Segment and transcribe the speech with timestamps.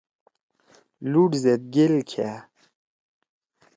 [1.11, 2.31] لُوڑ زید گیل کھأ۔